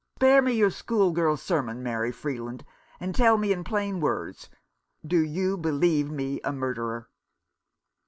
[0.15, 2.65] Spare me your schoolgirl sermon, Mary Freeland,
[2.99, 4.49] and tell me in plain words,
[5.05, 7.07] do you believe me a murderer